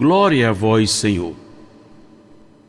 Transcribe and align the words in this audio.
glória 0.00 0.48
a 0.48 0.52
vós, 0.52 0.90
Senhor. 0.90 1.34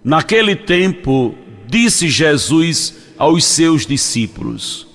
Naquele 0.04 0.54
tempo, 0.54 1.34
disse 1.66 2.10
Jesus 2.10 2.94
aos 3.18 3.46
seus 3.46 3.86
discípulos: 3.86 4.86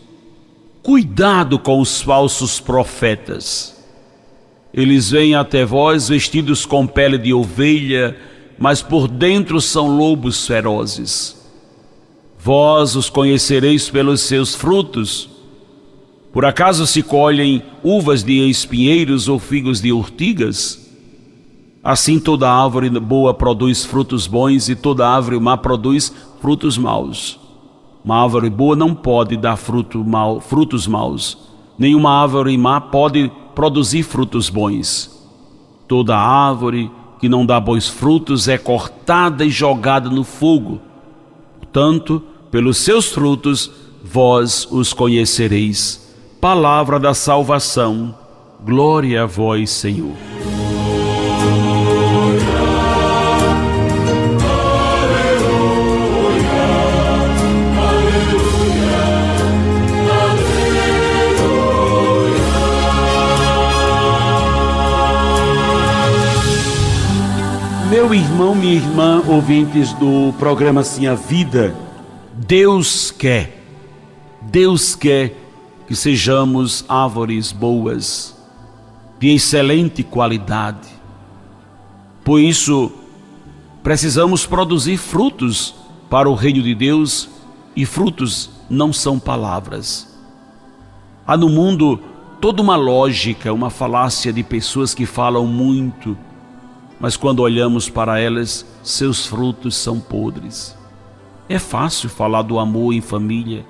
Cuidado 0.83 1.59
com 1.59 1.81
os 1.81 2.03
falsos 2.03 2.61
profetas. 2.61 3.75
Eles 4.75 5.11
vêm 5.11 5.35
até 5.35 5.65
vós 5.65 6.11
vestidos 6.11 6.67
com 6.67 6.87
pele 6.87 7.17
de 7.17 7.33
ovelha, 7.33 8.15
mas 8.59 8.83
por 8.83 9.09
dentro 9.09 9.59
são 9.59 9.97
lobos 9.97 10.47
ferozes. 10.47 11.35
Vós 12.39 12.95
os 12.97 13.09
conhecereis 13.09 13.89
pelos 13.89 14.21
seus 14.21 14.55
frutos. 14.55 15.31
Por 16.35 16.45
acaso 16.45 16.87
se 16.87 17.03
colhem 17.03 17.63
uvas 17.83 18.23
de 18.23 18.47
espinheiros 18.47 19.27
ou 19.27 19.39
figos 19.39 19.81
de 19.81 19.91
urtigas? 19.91 20.86
Assim 21.87 22.19
toda 22.19 22.51
árvore 22.51 22.91
boa 22.99 23.33
produz 23.33 23.85
frutos 23.85 24.27
bons 24.27 24.69
e 24.69 24.75
toda 24.75 25.09
árvore 25.09 25.39
má 25.39 25.57
produz 25.57 26.13
frutos 26.41 26.77
maus. 26.77 27.39
Uma 28.05 28.25
árvore 28.25 28.51
boa 28.51 28.75
não 28.75 28.93
pode 28.93 29.37
dar 29.37 29.57
fruto 29.57 30.05
mal, 30.05 30.41
frutos 30.41 30.89
maus. 30.89 31.39
Nenhuma 31.79 32.11
árvore 32.11 32.59
má 32.59 32.81
pode 32.81 33.31
produzir 33.55 34.03
frutos 34.03 34.51
bons. 34.51 35.17
Toda 35.87 36.19
árvore 36.19 36.91
que 37.21 37.29
não 37.29 37.47
dá 37.47 37.61
bons 37.61 37.89
frutos 37.89 38.49
é 38.49 38.59
cortada 38.59 39.45
e 39.45 39.49
jogada 39.49 40.11
no 40.11 40.25
fogo. 40.25 40.81
Portanto, 41.61 42.21
pelos 42.51 42.79
seus 42.79 43.13
frutos 43.13 43.71
vós 44.03 44.67
os 44.73 44.93
conhecereis. 44.93 46.13
Palavra 46.41 46.99
da 46.99 47.15
salvação, 47.15 48.13
glória 48.65 49.23
a 49.23 49.27
vós, 49.27 49.71
Senhor. 49.71 50.36
Meu 68.07 68.15
irmão, 68.15 68.55
minha 68.55 68.75
irmã, 68.75 69.21
ouvintes 69.27 69.93
do 69.95 70.33
programa 70.39 70.85
Sim 70.85 71.09
a 71.09 71.17
Vida, 71.17 71.75
Deus 72.33 73.11
quer, 73.11 73.61
Deus 74.43 74.95
quer 74.95 75.35
que 75.89 75.97
sejamos 75.97 76.85
árvores 76.89 77.51
boas, 77.51 78.41
de 79.19 79.35
excelente 79.35 80.05
qualidade. 80.05 80.89
Por 82.23 82.39
isso, 82.39 82.93
precisamos 83.83 84.47
produzir 84.47 84.99
frutos 84.99 85.75
para 86.09 86.31
o 86.31 86.35
reino 86.37 86.63
de 86.63 86.77
Deus 86.77 87.29
e 87.75 87.85
frutos 87.85 88.51
não 88.71 88.93
são 88.93 89.19
palavras. 89.19 90.17
Há 91.27 91.37
no 91.37 91.49
mundo 91.49 91.99
toda 92.41 92.63
uma 92.63 92.77
lógica, 92.77 93.53
uma 93.53 93.69
falácia 93.69 94.33
de 94.33 94.45
pessoas 94.45 94.95
que 94.95 95.07
falam 95.07 95.45
muito, 95.45 96.17
mas 96.99 97.17
quando 97.17 97.41
olhamos 97.41 97.89
para 97.89 98.19
elas, 98.19 98.65
seus 98.83 99.27
frutos 99.27 99.77
são 99.77 100.01
podres. 100.01 100.77
É 101.49 101.59
fácil 101.59 102.09
falar 102.09 102.43
do 102.43 102.59
amor 102.59 102.93
em 102.93 103.01
família. 103.01 103.65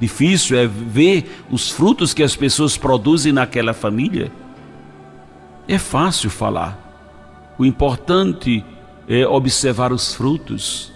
Difícil 0.00 0.56
é 0.56 0.66
ver 0.66 1.44
os 1.50 1.70
frutos 1.70 2.14
que 2.14 2.22
as 2.22 2.36
pessoas 2.36 2.76
produzem 2.76 3.32
naquela 3.32 3.74
família. 3.74 4.30
É 5.66 5.76
fácil 5.76 6.30
falar. 6.30 6.86
O 7.58 7.66
importante 7.66 8.64
é 9.08 9.26
observar 9.26 9.92
os 9.92 10.14
frutos. 10.14 10.92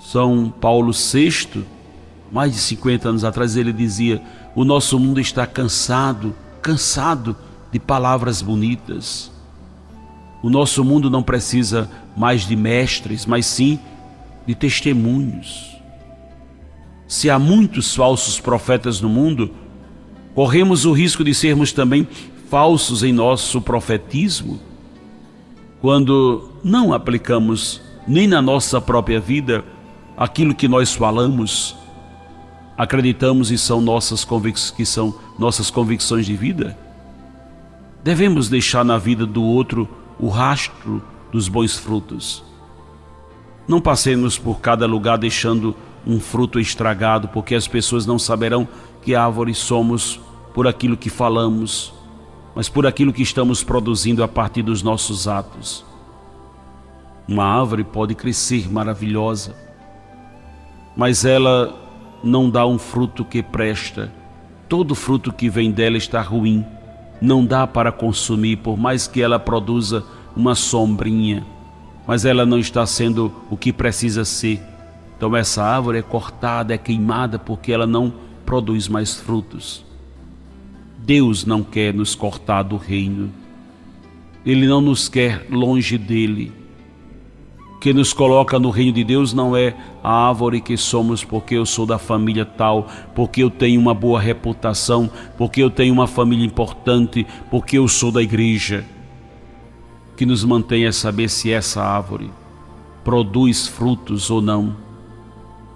São 0.00 0.48
Paulo 0.48 0.92
VI, 0.92 1.64
mais 2.30 2.52
de 2.52 2.58
50 2.58 3.08
anos 3.08 3.24
atrás, 3.24 3.56
ele 3.56 3.72
dizia: 3.72 4.22
O 4.54 4.64
nosso 4.64 4.98
mundo 4.98 5.20
está 5.20 5.46
cansado, 5.46 6.34
cansado 6.62 7.36
de 7.72 7.80
palavras 7.80 8.40
bonitas. 8.40 9.30
O 10.42 10.48
nosso 10.48 10.84
mundo 10.84 11.10
não 11.10 11.22
precisa 11.22 11.90
mais 12.16 12.46
de 12.46 12.54
mestres, 12.54 13.26
mas 13.26 13.46
sim 13.46 13.78
de 14.46 14.54
testemunhos. 14.54 15.76
Se 17.06 17.28
há 17.28 17.38
muitos 17.38 17.94
falsos 17.94 18.38
profetas 18.38 19.00
no 19.00 19.08
mundo, 19.08 19.50
corremos 20.34 20.84
o 20.84 20.92
risco 20.92 21.24
de 21.24 21.34
sermos 21.34 21.72
também 21.72 22.06
falsos 22.48 23.02
em 23.02 23.12
nosso 23.12 23.60
profetismo, 23.60 24.60
quando 25.80 26.50
não 26.62 26.92
aplicamos 26.92 27.80
nem 28.06 28.26
na 28.26 28.40
nossa 28.40 28.80
própria 28.80 29.20
vida 29.20 29.64
aquilo 30.16 30.54
que 30.54 30.66
nós 30.66 30.94
falamos, 30.94 31.76
acreditamos 32.76 33.50
e 33.50 33.58
são 33.58 33.80
nossas 33.80 34.26
que 34.76 34.86
são 34.86 35.14
nossas 35.38 35.70
convicções 35.70 36.26
de 36.26 36.36
vida. 36.36 36.76
Devemos 38.02 38.48
deixar 38.48 38.84
na 38.84 38.96
vida 38.96 39.26
do 39.26 39.42
outro 39.42 39.88
o 40.18 40.28
rastro 40.28 41.02
dos 41.32 41.48
bons 41.48 41.76
frutos 41.76 42.42
não 43.68 43.82
passemos 43.82 44.38
por 44.38 44.60
cada 44.60 44.86
lugar 44.86 45.18
deixando 45.18 45.76
um 46.06 46.18
fruto 46.18 46.58
estragado, 46.58 47.28
porque 47.28 47.54
as 47.54 47.68
pessoas 47.68 48.06
não 48.06 48.18
saberão 48.18 48.66
que 49.02 49.14
árvores 49.14 49.58
somos 49.58 50.18
por 50.54 50.66
aquilo 50.66 50.96
que 50.96 51.10
falamos, 51.10 51.92
mas 52.54 52.66
por 52.66 52.86
aquilo 52.86 53.12
que 53.12 53.22
estamos 53.22 53.62
produzindo 53.62 54.24
a 54.24 54.28
partir 54.28 54.62
dos 54.62 54.82
nossos 54.82 55.28
atos. 55.28 55.84
Uma 57.28 57.44
árvore 57.44 57.84
pode 57.84 58.14
crescer 58.14 58.72
maravilhosa, 58.72 59.54
mas 60.96 61.26
ela 61.26 61.78
não 62.24 62.48
dá 62.48 62.66
um 62.66 62.78
fruto 62.78 63.22
que 63.22 63.42
presta. 63.42 64.10
Todo 64.66 64.94
fruto 64.94 65.30
que 65.30 65.50
vem 65.50 65.70
dela 65.70 65.98
está 65.98 66.22
ruim, 66.22 66.64
não 67.20 67.44
dá 67.44 67.66
para 67.66 67.92
consumir, 67.92 68.56
por 68.56 68.76
mais 68.76 69.06
que 69.06 69.20
ela 69.20 69.38
produza 69.38 70.04
uma 70.36 70.54
sombrinha 70.54 71.44
mas 72.08 72.24
ela 72.24 72.46
não 72.46 72.58
está 72.58 72.86
sendo 72.86 73.30
o 73.50 73.56
que 73.56 73.70
precisa 73.70 74.24
ser. 74.24 74.62
Então 75.14 75.36
essa 75.36 75.62
árvore 75.62 75.98
é 75.98 76.02
cortada, 76.02 76.72
é 76.72 76.78
queimada 76.78 77.38
porque 77.38 77.70
ela 77.70 77.86
não 77.86 78.10
produz 78.46 78.88
mais 78.88 79.14
frutos. 79.14 79.84
Deus 80.96 81.44
não 81.44 81.62
quer 81.62 81.92
nos 81.92 82.14
cortar 82.14 82.62
do 82.62 82.78
reino. 82.78 83.30
Ele 84.44 84.66
não 84.66 84.80
nos 84.80 85.06
quer 85.06 85.46
longe 85.50 85.98
dele. 85.98 86.50
O 87.78 87.80
que 87.80 87.94
nos 87.94 88.12
coloca 88.12 88.58
no 88.58 88.70
reino 88.70 88.92
de 88.92 89.04
Deus 89.04 89.32
não 89.32 89.56
é 89.56 89.72
a 90.02 90.28
árvore 90.28 90.60
que 90.60 90.76
somos 90.76 91.22
porque 91.22 91.54
eu 91.54 91.64
sou 91.64 91.86
da 91.86 91.96
família 91.96 92.44
tal, 92.44 92.88
porque 93.14 93.40
eu 93.40 93.48
tenho 93.48 93.80
uma 93.80 93.94
boa 93.94 94.20
reputação, 94.20 95.08
porque 95.36 95.62
eu 95.62 95.70
tenho 95.70 95.94
uma 95.94 96.08
família 96.08 96.44
importante, 96.44 97.24
porque 97.48 97.78
eu 97.78 97.86
sou 97.86 98.10
da 98.10 98.20
igreja 98.20 98.84
que 100.16 100.26
nos 100.26 100.42
mantém 100.42 100.86
é 100.86 100.90
saber 100.90 101.30
se 101.30 101.52
essa 101.52 101.80
árvore 101.80 102.28
produz 103.04 103.68
frutos 103.68 104.28
ou 104.28 104.42
não. 104.42 104.76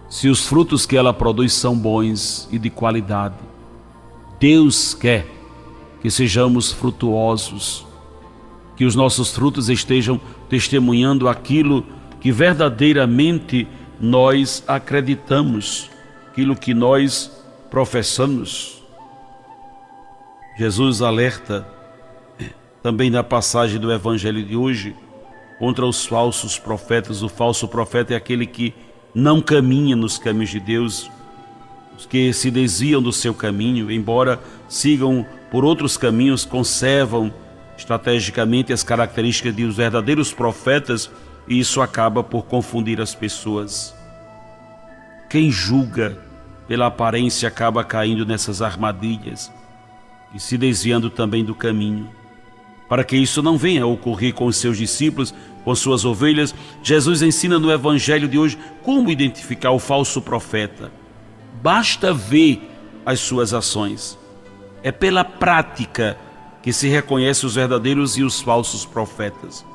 Se 0.08 0.28
os 0.28 0.44
frutos 0.44 0.84
que 0.84 0.96
ela 0.96 1.14
produz 1.14 1.52
são 1.52 1.78
bons 1.78 2.48
e 2.50 2.58
de 2.58 2.68
qualidade. 2.68 3.36
Deus 4.40 4.92
quer 4.94 5.28
que 6.00 6.10
sejamos 6.10 6.72
frutuosos, 6.72 7.86
que 8.74 8.84
os 8.84 8.96
nossos 8.96 9.30
frutos 9.30 9.68
estejam 9.68 10.20
testemunhando 10.48 11.28
aquilo 11.28 11.86
que 12.22 12.30
verdadeiramente 12.30 13.66
nós 14.00 14.62
acreditamos, 14.68 15.90
aquilo 16.30 16.54
que 16.54 16.72
nós 16.72 17.32
professamos. 17.68 18.80
Jesus 20.56 21.02
alerta 21.02 21.66
também 22.80 23.10
na 23.10 23.24
passagem 23.24 23.80
do 23.80 23.92
Evangelho 23.92 24.40
de 24.44 24.54
hoje, 24.54 24.94
contra 25.58 25.84
os 25.84 26.06
falsos 26.06 26.60
profetas. 26.60 27.24
O 27.24 27.28
falso 27.28 27.66
profeta 27.66 28.14
é 28.14 28.16
aquele 28.16 28.46
que 28.46 28.72
não 29.12 29.40
caminha 29.40 29.96
nos 29.96 30.16
caminhos 30.16 30.50
de 30.50 30.60
Deus, 30.60 31.10
os 31.98 32.06
que 32.06 32.32
se 32.32 32.52
desviam 32.52 33.02
do 33.02 33.12
seu 33.12 33.34
caminho, 33.34 33.90
embora 33.90 34.38
sigam 34.68 35.26
por 35.50 35.64
outros 35.64 35.96
caminhos, 35.96 36.44
conservam 36.44 37.34
estrategicamente 37.76 38.72
as 38.72 38.84
características 38.84 39.56
de 39.56 39.64
os 39.64 39.74
verdadeiros 39.74 40.32
profetas 40.32 41.10
e 41.52 41.58
isso 41.60 41.82
acaba 41.82 42.24
por 42.24 42.46
confundir 42.46 42.98
as 42.98 43.14
pessoas. 43.14 43.94
Quem 45.28 45.50
julga 45.50 46.18
pela 46.66 46.86
aparência 46.86 47.46
acaba 47.46 47.84
caindo 47.84 48.24
nessas 48.24 48.62
armadilhas 48.62 49.52
e 50.34 50.40
se 50.40 50.56
desviando 50.56 51.10
também 51.10 51.44
do 51.44 51.54
caminho. 51.54 52.08
Para 52.88 53.04
que 53.04 53.18
isso 53.18 53.42
não 53.42 53.58
venha 53.58 53.82
a 53.82 53.86
ocorrer 53.86 54.32
com 54.32 54.46
os 54.46 54.56
seus 54.56 54.78
discípulos, 54.78 55.34
com 55.62 55.74
suas 55.74 56.06
ovelhas, 56.06 56.54
Jesus 56.82 57.20
ensina 57.20 57.58
no 57.58 57.70
Evangelho 57.70 58.28
de 58.28 58.38
hoje 58.38 58.58
como 58.82 59.10
identificar 59.10 59.72
o 59.72 59.78
falso 59.78 60.22
profeta. 60.22 60.90
Basta 61.62 62.14
ver 62.14 62.66
as 63.04 63.20
suas 63.20 63.52
ações. 63.52 64.18
É 64.82 64.90
pela 64.90 65.22
prática 65.22 66.16
que 66.62 66.72
se 66.72 66.88
reconhece 66.88 67.44
os 67.44 67.56
verdadeiros 67.56 68.16
e 68.16 68.22
os 68.22 68.40
falsos 68.40 68.86
profetas. 68.86 69.66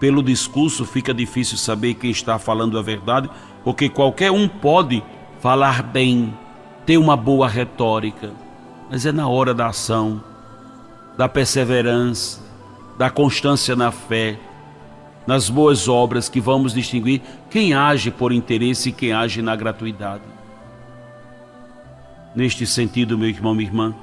Pelo 0.00 0.22
discurso 0.22 0.86
fica 0.86 1.12
difícil 1.12 1.58
saber 1.58 1.92
quem 1.94 2.10
está 2.10 2.38
falando 2.38 2.78
a 2.78 2.82
verdade, 2.82 3.28
porque 3.62 3.88
qualquer 3.90 4.32
um 4.32 4.48
pode 4.48 5.04
falar 5.40 5.82
bem, 5.82 6.34
ter 6.86 6.96
uma 6.96 7.16
boa 7.16 7.46
retórica, 7.46 8.32
mas 8.90 9.04
é 9.04 9.12
na 9.12 9.28
hora 9.28 9.52
da 9.52 9.66
ação, 9.66 10.24
da 11.18 11.28
perseverança, 11.28 12.40
da 12.96 13.10
constância 13.10 13.76
na 13.76 13.92
fé, 13.92 14.38
nas 15.26 15.50
boas 15.50 15.86
obras 15.86 16.30
que 16.30 16.40
vamos 16.40 16.72
distinguir 16.72 17.20
quem 17.50 17.74
age 17.74 18.10
por 18.10 18.32
interesse 18.32 18.88
e 18.88 18.92
quem 18.92 19.12
age 19.12 19.42
na 19.42 19.54
gratuidade. 19.54 20.24
Neste 22.34 22.66
sentido, 22.66 23.18
meu 23.18 23.28
irmão, 23.28 23.54
minha 23.54 23.68
irmã, 23.68 23.94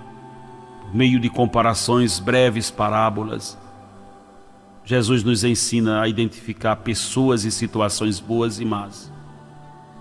meio 0.94 1.20
de 1.20 1.28
comparações 1.28 2.20
breves, 2.20 2.70
parábolas, 2.70 3.58
Jesus 4.88 5.22
nos 5.22 5.44
ensina 5.44 6.00
a 6.00 6.08
identificar 6.08 6.78
pessoas 6.78 7.44
e 7.44 7.52
situações 7.52 8.22
boas 8.22 8.62
e 8.62 8.64
más. 8.64 9.12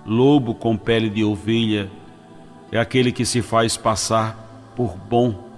Lobo 0.06 0.54
com 0.54 0.76
pele 0.76 1.10
de 1.10 1.24
ovelha 1.24 1.90
é 2.70 2.78
aquele 2.78 3.10
que 3.10 3.26
se 3.26 3.42
faz 3.42 3.76
passar 3.76 4.70
por 4.76 4.96
bom 4.96 5.50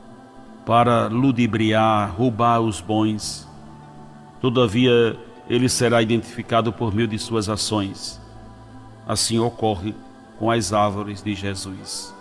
para 0.64 1.08
ludibriar, 1.08 2.10
roubar 2.16 2.60
os 2.60 2.80
bons. 2.80 3.46
Todavia, 4.40 5.14
ele 5.46 5.68
será 5.68 6.00
identificado 6.00 6.72
por 6.72 6.94
meio 6.94 7.06
de 7.06 7.18
suas 7.18 7.50
ações. 7.50 8.18
Assim 9.06 9.38
ocorre 9.38 9.94
com 10.38 10.50
as 10.50 10.72
árvores 10.72 11.22
de 11.22 11.34
Jesus. 11.34 12.14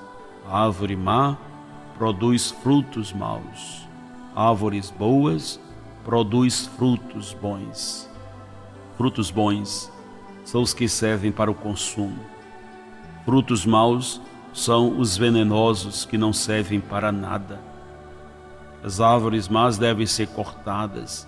A 0.45 0.65
árvore 0.65 0.97
má 0.97 1.37
produz 1.97 2.51
frutos 2.51 3.13
maus. 3.13 3.87
Árvores 4.35 4.91
boas 4.91 5.57
produz 6.07 6.67
frutos 6.77 7.33
bons. 7.33 8.09
Frutos 8.95 9.29
bons 9.29 9.91
são 10.45 10.61
os 10.61 10.73
que 10.73 10.87
servem 10.87 11.33
para 11.33 11.51
o 11.51 11.53
consumo. 11.53 12.17
Frutos 13.25 13.65
maus 13.65 14.21
são 14.53 14.97
os 14.97 15.17
venenosos 15.17 16.05
que 16.05 16.17
não 16.17 16.31
servem 16.31 16.79
para 16.79 17.11
nada. 17.11 17.59
As 18.81 19.01
árvores 19.01 19.49
más 19.49 19.77
devem 19.77 20.05
ser 20.05 20.29
cortadas 20.29 21.27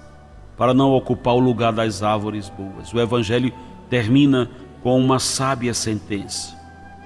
para 0.58 0.74
não 0.74 0.94
ocupar 0.94 1.34
o 1.34 1.40
lugar 1.40 1.74
das 1.74 2.02
árvores 2.02 2.48
boas. 2.48 2.94
O 2.94 3.02
Evangelho 3.02 3.52
termina 3.90 4.50
com 4.82 4.98
uma 4.98 5.20
sábia 5.20 5.74
sentença: 5.74 6.58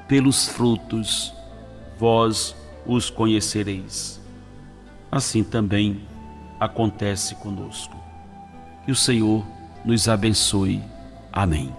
pelos 0.08 0.48
frutos 0.48 1.34
vós 1.98 2.56
os 2.86 3.10
conhecereis. 3.10 4.22
Assim 5.12 5.44
também 5.44 6.13
acontece 6.64 7.36
conosco. 7.36 7.98
Que 8.86 8.92
o 8.92 8.96
Senhor 8.96 9.46
nos 9.84 10.08
abençoe. 10.08 10.82
Amém. 11.32 11.76